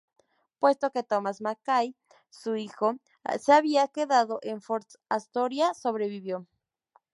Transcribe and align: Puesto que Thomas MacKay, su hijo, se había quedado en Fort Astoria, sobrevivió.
Puesto 0.57 0.89
que 0.89 1.03
Thomas 1.03 1.41
MacKay, 1.41 1.95
su 2.31 2.55
hijo, 2.55 2.95
se 3.39 3.53
había 3.53 3.87
quedado 3.87 4.39
en 4.41 4.59
Fort 4.59 4.87
Astoria, 5.09 5.75
sobrevivió. 5.75 6.47